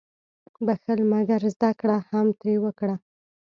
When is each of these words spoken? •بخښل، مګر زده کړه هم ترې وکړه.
•بخښل، 0.65 0.99
مګر 1.11 1.41
زده 1.55 1.71
کړه 1.79 1.97
هم 2.09 2.27
ترې 2.39 2.55
وکړه. 2.63 2.95